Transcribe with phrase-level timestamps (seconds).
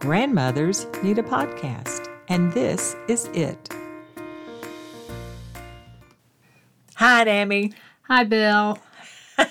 [0.00, 3.68] Grandmothers need a podcast, and this is it.
[6.96, 7.74] Hi, Dammy.
[8.04, 8.78] Hi, Bill.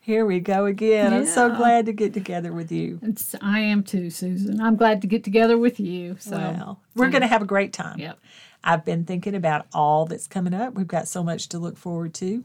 [0.00, 1.12] Here we go again.
[1.12, 3.00] I'm so glad to get together with you.
[3.02, 4.60] It's, I am too, Susan.
[4.60, 6.16] I'm glad to get together with you.
[6.20, 7.98] So, Well, we're going to have a great time.
[7.98, 8.20] yep.
[8.62, 10.74] I've been thinking about all that's coming up.
[10.74, 12.44] We've got so much to look forward to.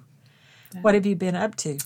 [0.81, 1.77] What have you been up to?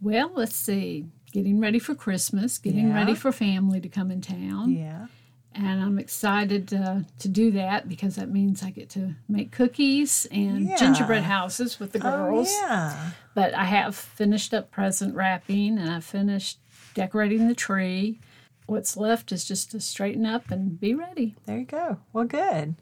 [0.00, 1.06] Well, let's see.
[1.32, 2.94] Getting ready for Christmas, getting Yeah.
[2.94, 4.70] ready for family to come in town.
[4.70, 5.06] Yeah.
[5.54, 10.26] And I'm excited uh, to do that because that means I get to make cookies
[10.30, 10.76] and Yeah.
[10.76, 12.48] gingerbread houses with the girls.
[12.50, 13.10] Oh, yeah.
[13.34, 16.58] But I have finished up present wrapping and I finished
[16.94, 18.18] decorating the tree.
[18.66, 21.34] What's left is just to straighten up and be ready.
[21.46, 21.98] There you go.
[22.12, 22.74] Well, good.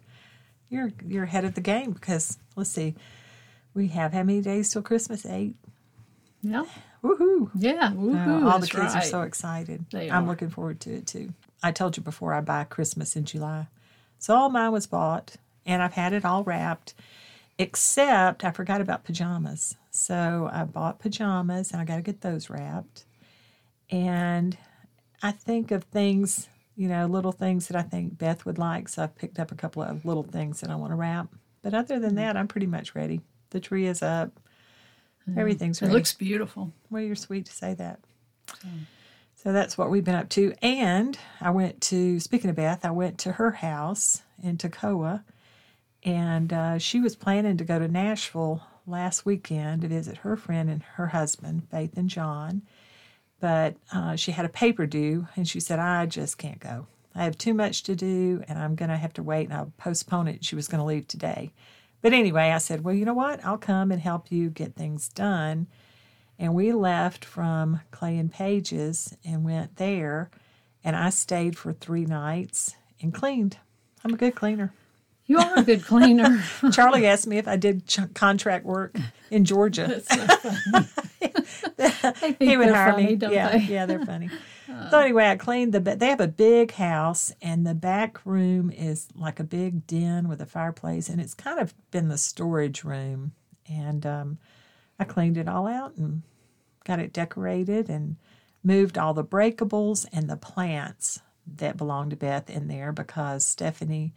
[0.68, 2.94] You're you're ahead of the game because let's see,
[3.74, 5.26] we have how many days till Christmas?
[5.26, 5.56] Eight.
[6.42, 6.64] Yeah.
[7.46, 7.50] Woohoo!
[7.54, 7.92] Yeah.
[8.50, 9.86] All the kids are so excited.
[9.90, 10.28] They I'm are.
[10.28, 11.32] looking forward to it too.
[11.62, 13.66] I told you before I buy Christmas in July,
[14.18, 16.94] so all mine was bought and I've had it all wrapped,
[17.58, 19.76] except I forgot about pajamas.
[19.90, 23.04] So I bought pajamas and I got to get those wrapped.
[23.90, 24.56] And
[25.22, 28.88] I think of things, you know, little things that I think Beth would like.
[28.88, 31.28] So I've picked up a couple of little things that I want to wrap.
[31.62, 32.02] But other Mm-hmm.
[32.04, 33.20] than that, I'm pretty much ready.
[33.50, 34.40] The tree is up.
[35.36, 36.72] Everything's It looks beautiful.
[36.90, 38.00] Well, you're sweet to say that.
[39.36, 40.54] So that's what we've been up to.
[40.60, 45.22] And I went to, speaking of Beth, I went to her house in Toccoa,
[46.04, 50.68] and uh, she was planning to go to Nashville last weekend to visit her friend
[50.68, 52.62] and her husband, Faith and John.
[53.38, 56.86] But uh, she had a paper due, and she said, I just can't go.
[57.14, 59.72] I have too much to do, and I'm going to have to wait, and I'll
[59.78, 60.44] postpone it.
[60.44, 61.52] She was going to leave today.
[62.02, 63.44] But anyway, I said, Well, you know what?
[63.44, 65.66] I'll come and help you get things done.
[66.38, 70.30] And we left from Clay and Pages and went there.
[70.82, 73.58] And I stayed for three nights and cleaned.
[74.02, 74.72] I'm a good cleaner.
[75.26, 76.42] You are a good cleaner.
[76.72, 78.96] Charlie asked me if I did ch- contract work
[79.30, 80.02] in Georgia.
[81.76, 83.28] they think he would hire funny, me.
[83.30, 83.58] yeah, they?
[83.58, 84.30] yeah, they're funny.
[84.90, 85.80] So anyway, I cleaned the.
[85.80, 90.40] They have a big house, and the back room is like a big den with
[90.40, 93.32] a fireplace, and it's kind of been the storage room.
[93.68, 94.38] And um,
[94.98, 96.22] I cleaned it all out and
[96.84, 98.16] got it decorated and
[98.62, 101.20] moved all the breakables and the plants
[101.56, 104.12] that belong to Beth in there because Stephanie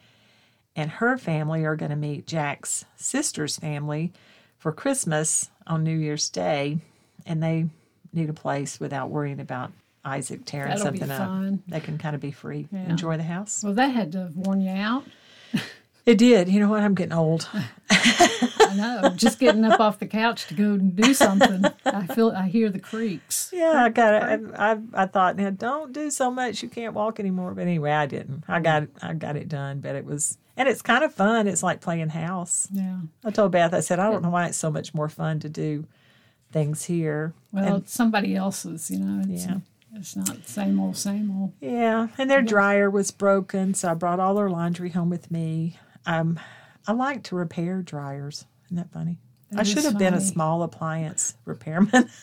[0.75, 4.11] and her family are going to meet Jack's sister's family
[4.57, 6.79] for Christmas on New Year's Day,
[7.25, 7.67] and they
[8.11, 9.71] need a place without worrying about
[10.05, 11.27] Isaac tearing That'll be something up.
[11.27, 11.63] fun.
[11.67, 12.89] They can kind of be free, Yeah.
[12.89, 13.63] enjoy the house.
[13.63, 15.05] Well, that had to have worn you out.
[16.05, 16.49] It did.
[16.49, 16.83] You know what?
[16.83, 17.47] I'm getting old.
[17.89, 19.09] I know.
[19.15, 21.63] Just getting up off the couch to go and do something.
[21.85, 22.31] I feel.
[22.31, 23.49] I hear the creaks.
[23.53, 24.51] Yeah, I got it.
[24.57, 26.61] I, I, I thought, now don't do so much.
[26.61, 27.53] You can't walk anymore.
[27.53, 28.43] But anyway, I didn't.
[28.49, 28.89] I got it.
[29.01, 29.79] I got it done.
[29.79, 31.47] But it was, and it's kind of fun.
[31.47, 32.67] It's like playing house.
[32.71, 32.97] Yeah.
[33.23, 35.47] I told Beth, I said, I don't know why it's so much more fun to
[35.47, 35.85] do
[36.51, 37.33] things here.
[37.53, 38.91] Well, And- it's somebody else's.
[38.91, 39.23] You know.
[39.25, 39.57] Yeah.
[39.95, 41.53] It's not the same old, same old.
[41.61, 45.77] Yeah, and their dryer was broken, so I brought all their laundry home with me.
[46.05, 46.39] Um,
[46.87, 48.45] I like to repair dryers.
[48.65, 49.17] Isn't that funny?
[49.55, 52.09] I should have been a small appliance repairman.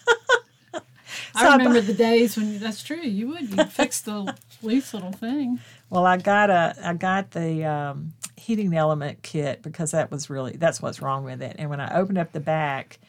[1.34, 3.00] So I I remember the days when that's true.
[3.00, 3.50] You would.
[3.50, 4.32] You'd fix the
[4.62, 5.58] least little thing.
[5.90, 10.56] well, I got a I got the um, heating element kit because that was really
[10.56, 11.56] that's what's wrong with it.
[11.58, 13.00] And when I opened up the back,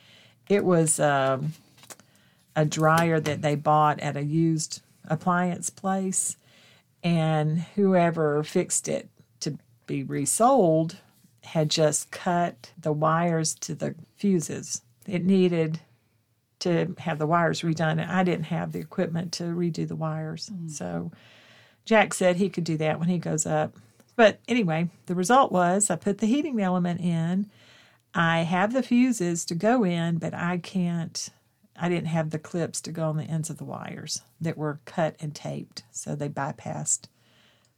[0.50, 1.54] it was um,
[2.56, 6.38] a dryer that they bought at a used appliance place,
[7.04, 9.58] and whoever fixed it to
[9.88, 10.98] be resold
[11.44, 14.82] had just cut the wires to the fuses.
[15.08, 15.80] It needed
[16.60, 20.50] to have the wires redone, and I didn't have the equipment to redo the wires.
[20.54, 20.70] Mm.
[20.70, 21.12] So
[21.86, 23.76] Jack said he could do that when he goes up.
[24.16, 27.50] But anyway, the result was I put the heating element in.
[28.14, 31.30] I have the fuses to go in, but I can't.
[31.82, 34.80] I didn't have the clips to go on the ends of the wires that were
[34.86, 37.08] cut and taped, so they bypassed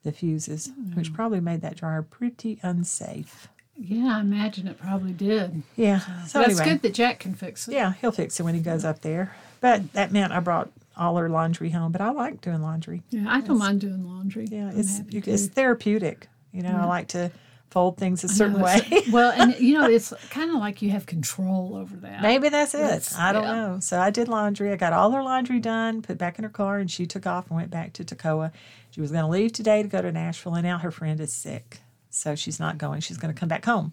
[0.04, 1.16] the fuses, which hmm.
[1.16, 3.48] probably made that dryer pretty unsafe.
[3.78, 5.64] Yeah, I imagine it probably did.
[5.78, 6.00] Yeah.
[6.28, 7.74] So That's anyway, good that Jack can fix it.
[7.74, 9.36] yeah, he'll fix it when he goes up there.
[9.62, 11.92] But that meant I brought all her laundry home.
[11.92, 13.02] But I like doing laundry.
[13.10, 14.48] Yeah, I don't mind doing laundry.
[14.52, 15.32] Yeah, I'm it's happy you, to.
[15.32, 16.28] it's therapeutic.
[16.52, 17.32] You know, I like to
[17.74, 18.80] fold things a certain way.
[19.12, 22.22] well, and you know, it's kind of like you have control over that.
[22.22, 22.78] Maybe that's it.
[22.78, 23.54] That's- I don't yeah.
[23.56, 23.80] know.
[23.82, 24.72] So I did laundry.
[24.72, 27.48] I got all her laundry done, put back in her car, and she took off
[27.50, 28.52] and went back to Toccoa.
[28.92, 31.34] She was going to leave today to go to Nashville, and now her friend is
[31.34, 31.80] sick.
[32.12, 33.02] So she's not going.
[33.02, 33.92] She's going to come back home.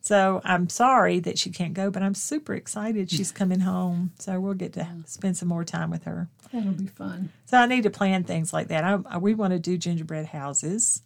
[0.00, 4.12] So I'm sorry that she can't go, but I'm super excited she's coming home.
[4.18, 6.28] So we'll get to spend some more time with her.
[6.52, 7.30] That'll be fun.
[7.46, 8.84] So I need to plan things like that.
[8.84, 11.02] I, I- we want to do gingerbread houses.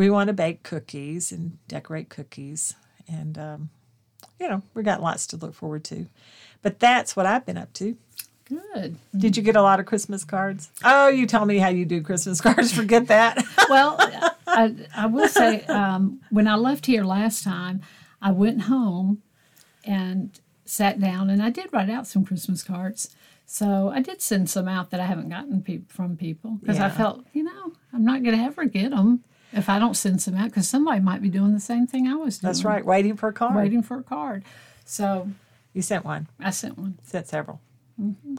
[0.00, 2.74] We want to bake cookies and decorate cookies.
[3.06, 3.68] And, um,
[4.40, 6.06] you know, we got lots to look forward to.
[6.62, 7.98] But that's what I've been up to.
[8.46, 8.96] Good.
[9.14, 10.70] Did you get a lot of Christmas cards?
[10.82, 12.72] Oh, you tell me how you do Christmas cards.
[12.72, 13.44] Forget that.
[13.68, 13.96] Well,
[14.46, 17.82] I, I will say, um, when I left here last time,
[18.22, 19.20] I went home
[19.84, 23.14] and sat down and I did write out some Christmas cards.
[23.44, 26.88] So I did send some out that I haven't gotten pe- from people because I
[26.88, 30.34] felt, you know, I'm not going to ever get them if I don't send some
[30.36, 32.48] out because somebody might be doing the same thing I was doing.
[32.48, 32.84] That's right.
[32.84, 33.54] Waiting for a card.
[33.56, 34.44] Waiting for a card.
[34.84, 35.28] So
[35.72, 36.28] You sent one.
[36.40, 36.98] I sent one.
[37.02, 37.60] Sent several.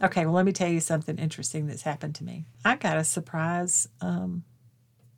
[0.03, 2.45] Okay, well, let me tell you something interesting that's happened to me.
[2.65, 4.43] I got a surprise um,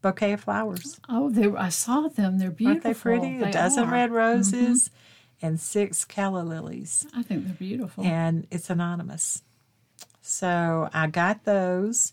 [0.02, 1.00] bouquet of flowers.
[1.08, 2.40] Oh, they, I saw them.
[2.40, 2.74] They're beautiful.
[2.74, 3.38] Aren't they pretty?
[3.38, 3.86] They a dozen are.
[3.86, 3.94] Mm-hmm.
[3.94, 4.92] red roses
[5.42, 7.08] and six calla lilies.
[7.16, 8.04] I think they're beautiful.
[8.04, 9.44] and it's anonymous.
[10.22, 12.12] So I got those,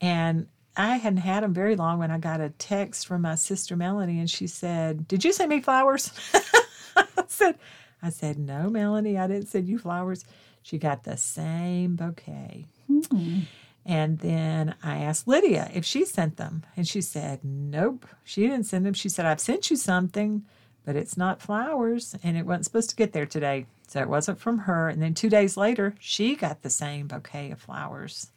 [0.00, 3.76] and I hadn't had them very long when I got a text from my sister
[3.76, 6.10] Melanie, and she said, "Did you send me flowers?"
[6.96, 7.58] I said,
[8.02, 10.24] "I said no, Melanie, I didn't send you flowers."
[10.62, 12.66] She got the same bouquet.
[12.86, 13.40] Hmm.
[13.84, 18.66] And then I asked Lydia if she sent them, and she said, Nope, she didn't
[18.66, 18.94] send them.
[18.94, 20.44] She said, I've sent you something,
[20.84, 23.66] but it's not flowers, and it wasn't supposed to get there today.
[23.88, 24.88] So it wasn't from her.
[24.88, 28.30] And then two days later, she got the same bouquet of flowers.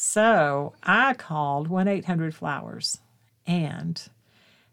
[0.00, 3.00] So I called 1 800 Flowers,
[3.48, 4.00] and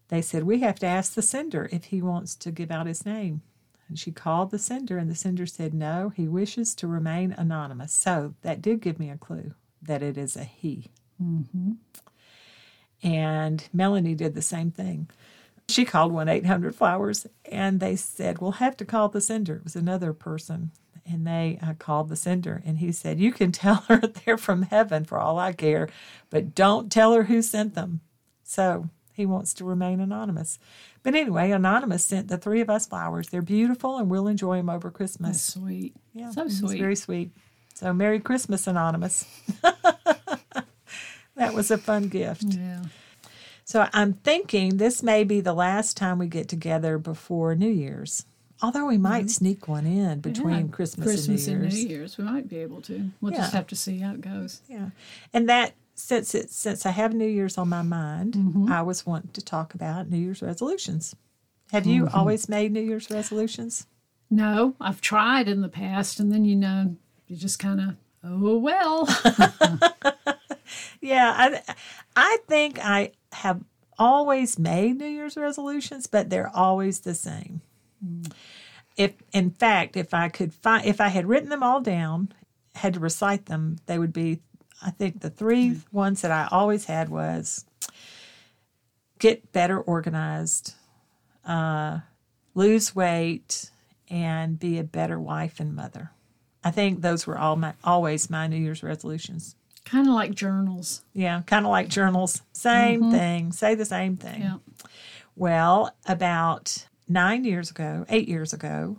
[0.09, 3.07] they said, We have to ask the sender if he wants to give out his
[3.07, 3.41] name.
[3.89, 7.91] And she called the sender, and the sender said, No, he wishes to remain anonymous.
[7.91, 10.91] So that did give me a clue that it is a he.
[11.19, 11.71] Mm-hmm.
[13.01, 15.09] And Melanie did the same thing.
[15.67, 19.55] She called 1 800 Flowers, and they said, We'll have to call the sender.
[19.55, 20.69] It was another person.
[21.07, 24.63] And they uh, called the sender, and he said, You can tell her they're from
[24.63, 25.87] heaven for all I care,
[26.29, 28.01] but don't tell her who sent them.
[28.43, 30.59] So he wants to remain anonymous.
[31.03, 33.29] But anyway, Anonymous sent the three of us flowers.
[33.29, 35.41] They're beautiful, and we'll enjoy them over That's Christmas.
[35.41, 35.95] sweet.
[36.13, 36.79] Yeah, so sweet.
[36.79, 37.31] very sweet.
[37.75, 39.25] So Merry Christmas, Anonymous.
[39.61, 42.43] that was a fun gift.
[42.45, 42.83] Yeah.
[43.63, 48.25] So I'm thinking this may be the last time we get together before New Year's.
[48.61, 50.65] Although we might sneak one in between Mm-hmm.
[50.67, 51.83] Yeah, Christmas, Christmas and New Year's.
[51.83, 52.17] New Year's.
[52.17, 53.09] We might be able to.
[53.21, 54.61] We'll just have to see how it goes.
[54.69, 54.89] Yeah.
[55.33, 58.71] And that since it since I have New Year's on my mind, Mm-hmm.
[58.71, 61.15] I was wanting to talk about New Year's resolutions.
[61.71, 62.15] Have you Mm-hmm.
[62.17, 63.87] always made New Year's resolutions?
[64.29, 66.95] No, I've tried in the past, and then you know,
[67.27, 69.07] you just kind of, oh well.
[71.01, 71.61] Yeah, I
[72.15, 73.61] I think I have
[73.99, 77.61] always made New Year's resolutions, but they're always the same.
[78.97, 82.31] If in fact, if I could find if I had written them all down,
[82.75, 84.39] had to recite them, they would be
[84.81, 87.65] I think the three ones that I always had was
[89.19, 90.75] get better organized,
[91.45, 91.99] uh,
[92.53, 93.71] lose weight,
[94.09, 96.11] and be a better wife and mother.
[96.63, 99.55] I think those were all my always my New Year's resolutions.
[99.85, 101.03] kind of like journals.
[101.13, 102.41] Yeah, kind of like journals.
[102.53, 103.51] Same thing.
[103.51, 104.41] Say the same thing.
[104.41, 104.57] Yeah.
[105.35, 108.97] Well, about nine years ago, eight years ago,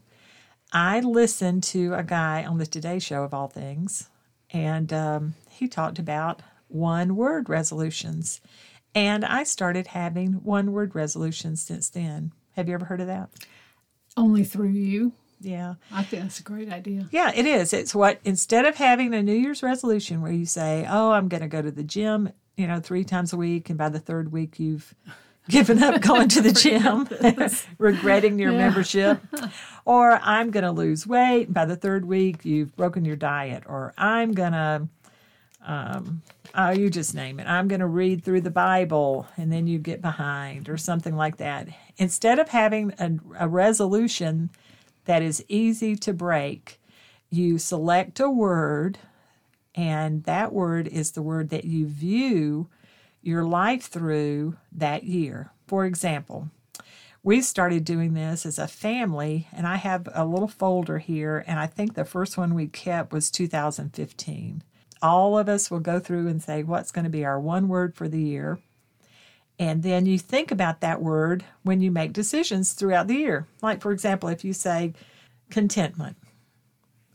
[0.72, 4.08] I listened to a guy on the Today Show, of all things,
[4.50, 8.40] and um, he talked about one word resolutions.
[8.94, 12.32] And I started having one word resolutions since then.
[12.54, 13.28] Have you ever heard of that?
[14.16, 15.12] Only through you.
[15.40, 15.74] Yeah.
[15.92, 17.06] I think that's a great idea.
[17.10, 17.74] Yeah, it is.
[17.74, 21.42] It's what instead of having a New Year's resolution where you say, "Oh, I'm going
[21.42, 24.32] to go to the gym," you know, three times a week, and by the third
[24.32, 24.94] week you've
[25.48, 27.08] given up going to the gym,
[27.78, 29.20] regretting your membership,
[29.84, 33.92] or I'm going to lose weight, by the third week you've broken your diet, or
[33.96, 34.88] I'm going to
[35.66, 36.22] um,
[36.54, 37.46] oh, you just name it.
[37.48, 41.38] I'm going to read through the Bible and then you get behind or something like
[41.38, 41.66] that.
[41.96, 44.50] Instead of having a, a resolution
[45.06, 46.80] that is easy to break,
[47.30, 48.98] you select a word,
[49.74, 52.68] and that word is the word that you view
[53.26, 55.50] your life through that year.
[55.66, 56.48] For example,
[57.22, 61.58] we started doing this as a family, and I have a little folder here, and
[61.58, 64.62] I think the first one we kept was 2015.
[65.02, 67.96] All of us will go through and say, What's going to be our one word
[67.96, 68.60] for the year?
[69.58, 73.48] And then you think about that word when you make decisions throughout the year.
[73.60, 74.92] Like, for example, if you say
[75.50, 76.16] contentment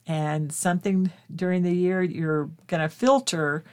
[0.05, 3.63] and something during the year, you're going to filter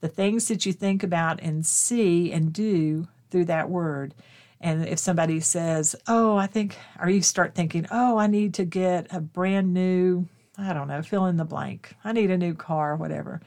[0.00, 4.14] the things that you think about and see and do through that word.
[4.60, 8.64] And if somebody says, Oh, I think, or you start thinking, Oh, I need to
[8.64, 10.26] get a brand new,
[10.56, 11.94] I don't know, fill in the blank.
[12.04, 13.40] I need a new car, whatever.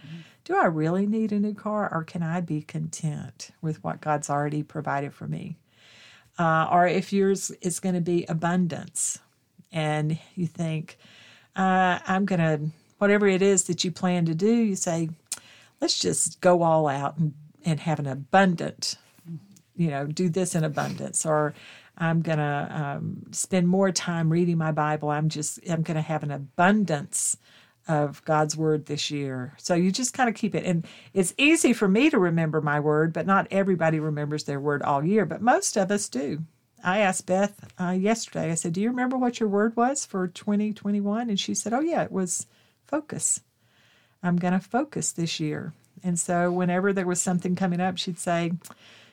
[0.44, 4.30] Do I really need a new car, or can I be content with what God's
[4.30, 5.58] already provided for me?
[6.40, 9.20] Uh, or if yours is going to be abundance,
[9.72, 10.98] and you think,
[11.56, 15.10] uh, I'm going to, whatever it is that you plan to do, you say,
[15.82, 17.34] let's just go all out and,
[17.66, 18.96] and have an abundant,
[19.76, 21.26] you know, do this in abundance.
[21.26, 21.54] Or
[21.98, 25.10] I'm going to um, spend more time reading my Bible.
[25.10, 27.36] I'm just, I'm going to have an abundance
[27.88, 29.54] of God's word this year.
[29.58, 30.66] So you just kind of keep it.
[30.66, 34.84] And it's easy for me to remember my word, but not everybody remembers their word
[34.84, 36.44] all year, but most of us do.
[36.84, 40.28] I asked Beth uh, yesterday, I said, Do you remember what your word was for
[40.28, 41.30] 2021?
[41.30, 42.48] And she said, Oh, yeah, it was
[42.88, 43.42] focus.
[44.24, 45.74] I'm going to focus this year.
[46.04, 48.54] And so whenever there was something coming up, she'd say,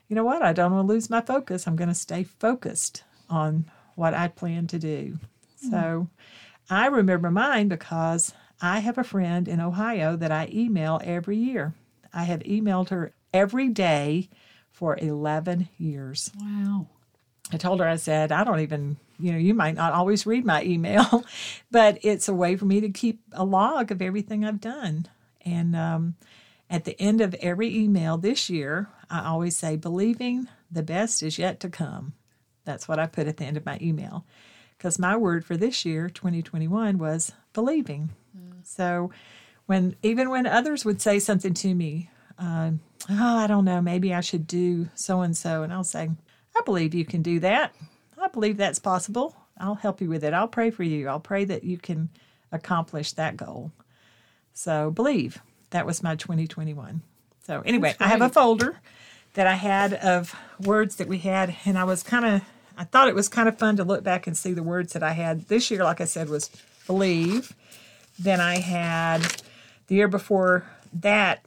[0.09, 0.43] You know what?
[0.43, 1.67] I don't want to lose my focus.
[1.67, 5.19] I'm going to stay focused on what I plan to do.
[5.65, 5.71] Mm.
[5.71, 6.09] So
[6.71, 11.75] I remember mine because I have a friend in Ohio that I email every year.
[12.12, 14.29] I have emailed her every day
[14.71, 16.31] for 11 years.
[16.38, 16.87] Wow.
[17.53, 20.45] I told her, I said, I don't even, you know, you might not always read
[20.45, 21.25] my email,
[21.71, 25.07] but it's a way for me to keep a log of everything I've done.
[25.43, 26.17] And um,
[26.71, 31.39] at the end of every email this year, I always say, believing the best is
[31.39, 32.13] yet to come.
[32.65, 34.25] That's what I put at the end of my email.
[34.77, 38.11] Because my word for this year, 2021, was believing.
[38.37, 38.65] Mm.
[38.65, 39.11] So
[39.67, 42.73] when even when others would say something to me, uh,
[43.11, 46.11] oh, I don't know, maybe I should do so and so, and I'll say,
[46.57, 47.75] I believe you can do that.
[48.29, 49.35] I believe that's possible.
[49.59, 50.35] I'll help you with it.
[50.35, 51.09] I'll pray for you.
[51.09, 52.11] I'll pray that you can
[52.53, 53.73] accomplish that goal.
[54.53, 55.41] So, believe.
[55.71, 57.01] That was my 2021.
[57.47, 58.81] So, anyway, I have a folder
[59.33, 62.43] that I had of words that we had, and I was kind of,
[62.77, 65.03] I thought it was kind of fun to look back and see the words that
[65.03, 65.49] I had.
[65.49, 66.51] This year, like I said, was
[66.87, 67.55] believe.
[68.19, 69.43] Then I had
[69.87, 71.43] the year before that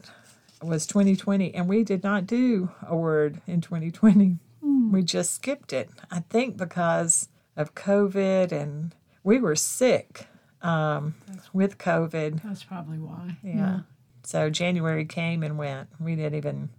[0.63, 4.39] was 2020, and we did not do a word in 2020.
[4.61, 10.27] We just skipped it, I think, because of COVID and we were sick
[10.61, 11.15] um,
[11.53, 12.43] with COVID.
[12.43, 13.37] That's probably why.
[13.43, 13.55] Yeah.
[13.55, 13.79] yeah.
[14.23, 15.89] So January came and went.
[15.99, 16.69] We didn't even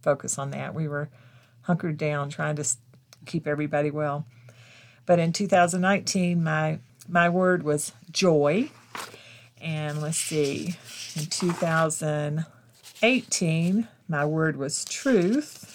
[0.00, 0.74] focus on that.
[0.74, 1.10] We were
[1.62, 2.64] hunkered down trying to
[3.26, 4.24] keep everybody well.
[5.04, 6.78] But in 2019, my
[7.08, 8.70] my word was joy.
[9.60, 10.74] And let's see,
[11.14, 15.65] in 2018, my word was truth.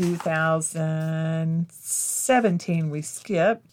[0.00, 3.66] 2017 we skipped.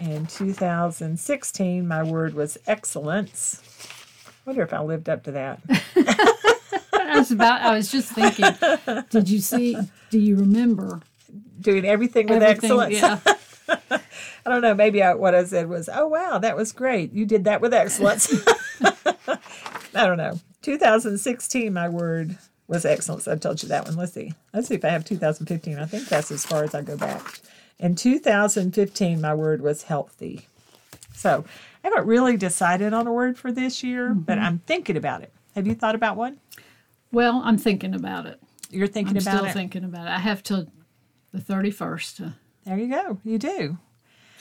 [0.00, 3.62] In 2016, my word was excellence.
[4.44, 5.60] Wonder if I lived up to that.
[6.92, 7.62] I was about.
[7.62, 8.50] I was just thinking.
[9.10, 9.76] Did you see?
[10.10, 11.00] Do you remember
[11.60, 13.00] doing everything with everything, excellence?
[13.00, 13.20] Yeah.
[14.46, 14.74] I don't know.
[14.74, 17.12] Maybe I, what I said was, "Oh wow, that was great.
[17.12, 18.34] You did that with excellence."
[18.82, 20.40] I don't know.
[20.62, 23.22] 2016, my word was excellent.
[23.22, 23.96] So I told you that one.
[23.96, 24.32] Let's see.
[24.52, 25.78] Let's see if I have 2015.
[25.78, 27.40] I think that's as far as I go back.
[27.78, 30.48] In 2015, my word was healthy.
[31.12, 31.44] So
[31.82, 34.20] I haven't really decided on a word for this year, mm-hmm.
[34.20, 35.32] but I'm thinking about it.
[35.54, 36.38] Have you thought about one?
[37.12, 38.40] Well, I'm thinking about it.
[38.70, 39.52] You're thinking I'm about still it?
[39.52, 40.10] thinking about it.
[40.10, 40.66] I have till
[41.32, 42.34] the 31st.
[42.64, 43.18] There you go.
[43.24, 43.78] You do.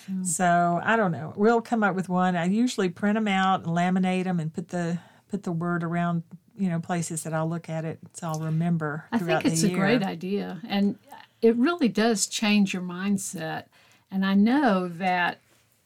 [0.08, 0.24] So.
[0.24, 1.34] so I don't know.
[1.36, 2.36] We'll come up with one.
[2.36, 5.00] I usually print them out and laminate them and put the
[5.30, 6.24] put the word around
[6.58, 9.06] you know places that I'll look at it so I'll remember.
[9.12, 10.98] I think it's a great idea, and
[11.42, 13.66] it really does change your mindset.
[14.10, 15.40] And I know that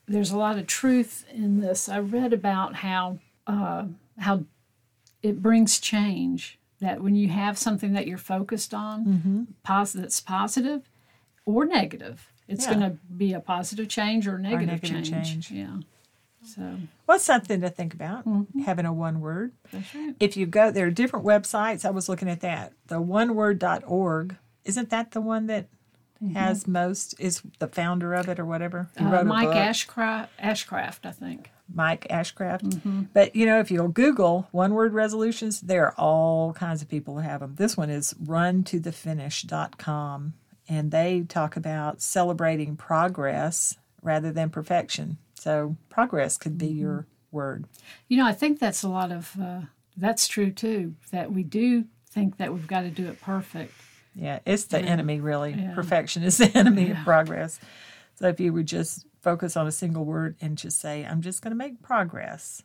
[0.06, 1.88] there's a lot of truth in this.
[1.88, 3.86] I read about how uh,
[4.18, 4.44] how
[5.22, 6.58] it brings change.
[6.80, 9.42] That when you have something that you're focused on, mm-hmm.
[9.64, 10.88] positive, that's positive
[11.44, 12.74] or negative, it's yeah.
[12.74, 15.28] going to be a positive change or negative, or negative change.
[15.28, 15.50] change.
[15.50, 15.76] Yeah.
[16.48, 16.76] So
[17.06, 18.26] well, something to think about.
[18.26, 18.60] Mm-hmm.
[18.60, 19.52] Having a one word.
[19.72, 20.14] That's right.
[20.20, 21.84] If you go, there are different websites.
[21.84, 22.72] I was looking at that.
[22.86, 24.36] The oneword.org
[24.68, 25.68] isn't that the one that
[26.22, 26.34] mm-hmm.
[26.34, 27.14] has most?
[27.18, 28.90] Is the founder of it or whatever?
[28.96, 31.50] He uh, Mike Ashcraft, Ashcraft, I think.
[31.72, 32.62] Mike Ashcraft.
[32.62, 33.02] Mm-hmm.
[33.12, 37.14] But you know, if you'll Google one word resolutions, there are all kinds of people
[37.14, 37.54] who have them.
[37.56, 40.34] This one is runtothefinish.com,
[40.68, 45.16] and they talk about celebrating progress rather than perfection.
[45.48, 46.80] So progress could be mm-hmm.
[46.80, 47.64] your word.
[48.06, 49.62] You know, I think that's a lot of uh,
[49.96, 50.94] that's true too.
[51.10, 53.72] That we do think that we've got to do it perfect.
[54.14, 54.88] Yeah, it's the yeah.
[54.88, 55.54] enemy really.
[55.54, 55.74] Yeah.
[55.74, 56.98] Perfection is the enemy yeah.
[56.98, 57.58] of progress.
[58.16, 61.40] So if you would just focus on a single word and just say, "I'm just
[61.40, 62.62] going to make progress."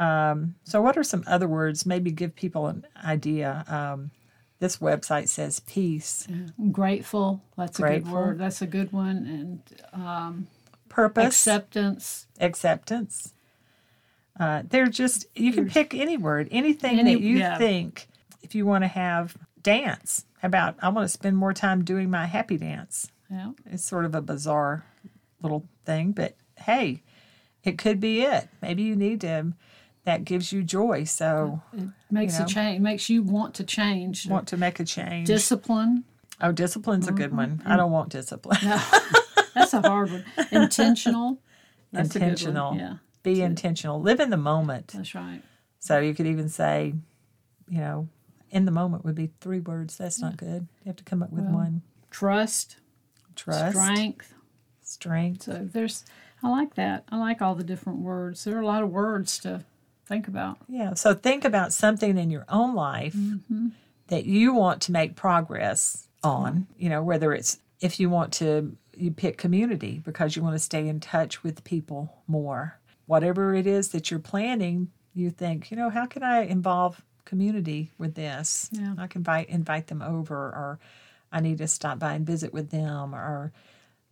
[0.00, 1.86] Um, so, what are some other words?
[1.86, 3.64] Maybe give people an idea.
[3.68, 4.10] Um,
[4.58, 6.26] this website says peace,
[6.72, 7.42] Grateful.
[7.56, 8.38] That's a good word.
[8.40, 9.62] That's a good one.
[9.94, 10.48] And um,
[10.92, 12.26] purpose, acceptance.
[12.40, 13.32] acceptance.
[14.38, 17.58] Uh, they're just you can pick any word, anything Any- that you yeah.
[17.58, 18.08] think.
[18.42, 22.10] If you want to have dance, how about I want to spend more time doing
[22.10, 23.08] my happy dance.
[23.30, 23.52] Yeah.
[23.70, 24.84] It's sort of a bizarre
[25.42, 27.02] little thing, but hey,
[27.64, 28.48] it could be it.
[28.60, 29.52] Maybe you need to.
[30.04, 31.04] That gives you joy.
[31.04, 32.44] So It makes know.
[32.44, 32.80] a change.
[32.80, 34.26] Makes you want to change.
[34.26, 35.28] want to make a change.
[35.28, 36.02] Discipline.
[36.40, 37.58] oh, discipline's a good one.
[37.58, 37.70] Mm-hmm.
[37.70, 38.58] I don't want discipline.
[39.54, 40.24] That's a hard one.
[40.50, 41.38] Intentional.
[41.92, 42.30] That's a good one.
[42.30, 42.76] intentional.
[42.76, 42.94] Yeah.
[43.22, 44.00] Be intentional.
[44.00, 44.88] Live in the moment.
[44.88, 45.42] That's right.
[45.78, 46.94] So you could even say,
[47.68, 48.08] you know,
[48.50, 49.96] in the moment would be three words.
[49.96, 50.66] That's not good.
[50.84, 51.82] You have to come up with one.
[52.10, 52.76] Trust.
[53.34, 54.34] Trust, Strength.
[54.82, 55.42] strength.
[55.44, 56.04] So there's.
[56.42, 57.04] I like that.
[57.08, 58.44] I like all the different words.
[58.44, 59.64] There are a lot of words to
[60.06, 60.58] think about.
[60.68, 60.94] Yeah.
[60.94, 63.68] So think about something in your own life mm-hmm.
[64.08, 66.66] that you want to make progress on.
[66.76, 70.58] You know, whether it's if you want to, you pick community because you want to
[70.58, 72.78] stay in touch with people more.
[73.06, 77.90] Whatever it is that you're planning, you think, you know, how can I involve community
[77.98, 78.70] with this?
[78.72, 78.94] Yeah.
[78.96, 80.78] I can invite invite them over, or
[81.32, 83.52] I need to stop by and visit with them, or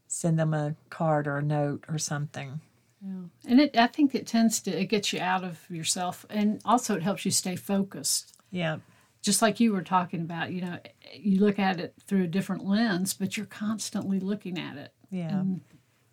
[0.09, 2.61] send them a card or a note or something.
[3.00, 3.23] Yeah.
[3.47, 6.97] And it, I think it tends to it gets you out of yourself, and also
[6.97, 8.35] it helps you stay focused.
[8.50, 8.78] Yeah.
[9.22, 10.78] Just like you were talking about, you know,
[11.14, 15.42] you look at it through a different lens, but you're constantly looking at it, Yeah.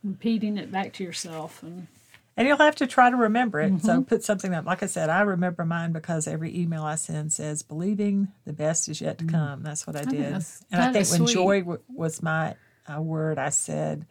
[0.04, 1.88] repeating it back to yourself, and
[2.36, 3.72] And you'll have to try to remember it.
[3.74, 3.86] Mm-hmm.
[3.86, 4.66] So put something up.
[4.66, 8.88] Like I said, I remember mine because every email I send says, believing the best
[8.90, 9.64] is yet to come.
[9.64, 10.20] That's what I did.
[10.20, 10.22] Mm.
[10.24, 11.34] that's- and I think when sweet.
[11.34, 12.56] joy w- was my
[12.94, 14.06] uh, word, I said,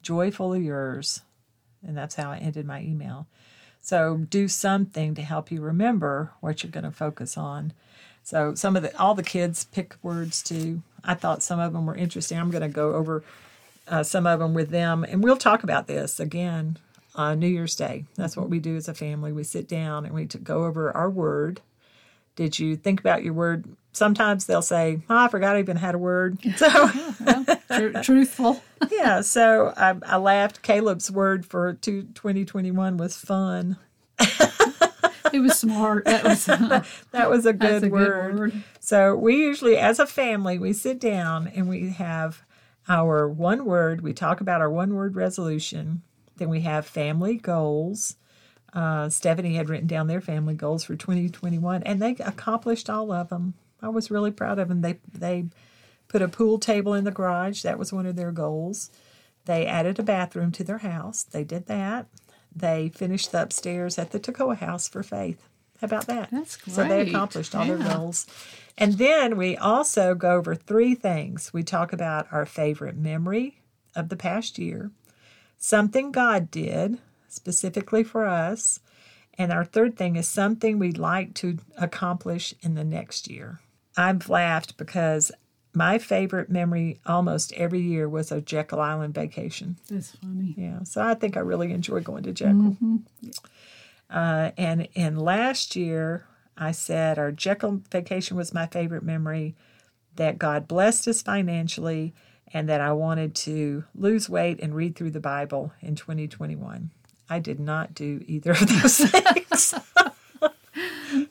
[0.00, 1.22] joyful of yours.
[1.84, 3.26] And that's how I ended my email.
[3.80, 7.72] So do something to help you remember what you're going to focus on.
[8.22, 10.82] So some of the, all the kids pick words too.
[11.04, 12.38] I thought some of them were interesting.
[12.38, 13.24] I'm going to go over
[13.88, 16.78] uh, some of them with them, and we'll talk about this again
[17.14, 18.04] on New Year's Day.
[18.14, 19.32] That's what we do as a family.
[19.32, 21.60] We sit down and we go over our word.
[22.36, 23.64] Did you think about your word?
[23.92, 26.88] Sometimes they'll say, oh, "I forgot I even had a word." So
[27.70, 28.62] tr- truthful.
[28.90, 30.62] yeah, so I, I laughed.
[30.62, 33.76] Caleb's word for two, 2021 was fun.
[35.32, 36.04] It was smart.
[36.04, 36.44] That was
[37.12, 38.30] That was a good, a word.
[38.32, 38.62] good word.
[38.80, 42.42] So we usually, as a family, we sit down and we have
[42.88, 44.00] our one word.
[44.00, 46.02] We talk about our one word resolution.
[46.36, 48.16] Then we have family goals.
[48.72, 53.28] Uh, Stephanie had written down their family goals for 2021, and they accomplished all of
[53.28, 53.54] them.
[53.82, 54.80] I was really proud of them.
[54.80, 55.46] They they
[56.08, 57.62] put a pool table in the garage.
[57.62, 58.90] That was one of their goals.
[59.44, 61.22] They added a bathroom to their house.
[61.22, 62.06] They did that.
[62.54, 65.48] They finished the upstairs at the Toccoa House for Faith.
[65.80, 66.30] How about that?
[66.30, 68.26] That's So they accomplished all their goals.
[68.78, 71.52] And then we also go over three things.
[71.52, 73.62] We talk about our favorite memory
[73.94, 74.90] of the past year,
[75.58, 78.80] something God did specifically for us,
[79.38, 83.60] and our third thing is something we'd like to accomplish in the next year.
[83.96, 85.32] I've laughed because
[85.74, 89.78] my favorite memory almost every year was a Jekyll Island vacation.
[89.88, 90.54] That's funny.
[90.56, 92.76] Yeah, so I think I really enjoy going to Jekyll.
[94.10, 99.54] Uh, and in last year, I said our Jekyll vacation was my favorite memory,
[100.16, 102.12] that God blessed us financially,
[102.52, 106.90] and that I wanted to lose weight and read through the Bible in 2021.
[107.30, 109.74] I did not do either of those things.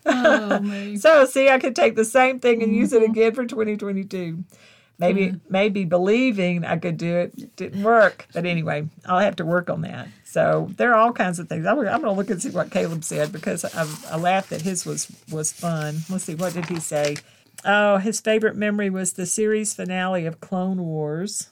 [0.05, 3.11] Oh so, see, I could take the same thing and use it mm-hmm.
[3.11, 4.43] again for 2022.
[5.01, 5.37] Maybe, mm-hmm.
[5.49, 9.81] maybe believing I could do it didn't work, but anyway, I'll have to work on
[9.81, 10.07] that.
[10.25, 11.65] So there are all kinds of things.
[11.65, 14.61] I'm, I'm going to look and see what Caleb said because I, I laughed that
[14.61, 16.01] his was was fun.
[16.07, 17.17] Let's see, what did he say?
[17.65, 21.49] Oh, his favorite memory was the series finale of Clone Wars.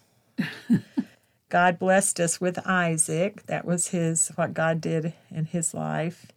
[1.50, 3.46] God blessed us with Isaac.
[3.48, 6.28] That was his what God did in his life,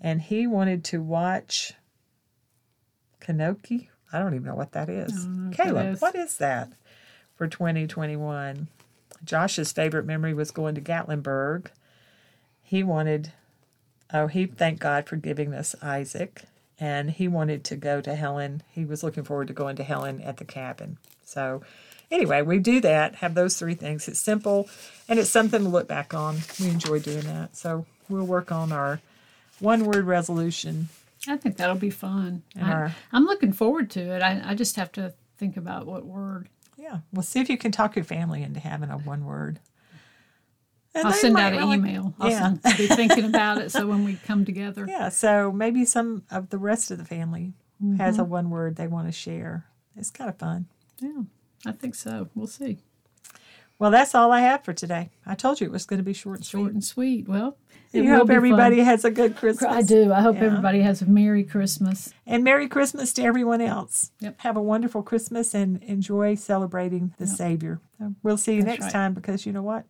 [0.00, 1.74] and he wanted to watch
[3.20, 3.88] Kenobi.
[4.12, 5.28] I don't even know what that is.
[5.52, 6.00] Caleb, is.
[6.00, 6.72] what is that
[7.36, 8.68] for 2021?
[9.24, 11.66] Josh's favorite memory was going to Gatlinburg.
[12.62, 13.32] He wanted,
[14.12, 16.42] oh, he thanked God for giving us Isaac,
[16.78, 18.62] and he wanted to go to Helen.
[18.70, 20.96] He was looking forward to going to Helen at the cabin.
[21.24, 21.62] So,
[22.10, 24.08] anyway, we do that, have those three things.
[24.08, 24.68] It's simple
[25.08, 26.38] and it's something to look back on.
[26.58, 27.56] We enjoy doing that.
[27.56, 29.00] So, we'll work on our
[29.60, 30.88] one word resolution.
[31.28, 32.42] I think that'll be fun.
[32.60, 34.22] I, I'm looking forward to it.
[34.22, 36.48] I, I just have to think about what word.
[36.76, 39.60] Yeah, we'll see if you can talk your family into having a one word.
[40.94, 42.14] And I'll send out an really- email.
[42.18, 42.56] I'll Yeah.
[42.62, 44.86] send, be thinking about it so when we come together.
[44.88, 47.52] Yeah, so maybe some of the rest of the family
[47.98, 48.22] has mm-hmm.
[48.22, 49.66] a one word they want to share.
[49.96, 50.66] it's kind of fun.
[51.00, 51.22] Yeah,
[51.66, 52.28] I think so.
[52.34, 52.78] We'll see.
[53.80, 55.08] Well, that's all I have for today.
[55.26, 56.74] I told you it was going to be short and Short sweet.
[56.74, 57.28] and sweet.
[57.28, 57.56] Well,
[57.92, 58.36] You hope be fun.
[58.36, 59.72] everybody has a good Christmas.
[59.72, 60.12] I do.
[60.12, 60.42] I hope Yeah.
[60.44, 62.12] everybody has a Merry Christmas.
[62.26, 64.12] And Merry Christmas to everyone else.
[64.20, 64.34] Yep.
[64.42, 67.80] Have a wonderful Christmas and enjoy celebrating the Savior.
[68.22, 68.92] We'll see you That's next right.
[68.92, 69.86] time because you know what?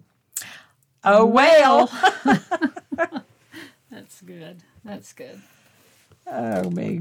[1.02, 1.90] Oh, well.
[3.90, 4.62] That's good.
[4.84, 5.42] That's good.
[6.28, 7.00] Oh, me.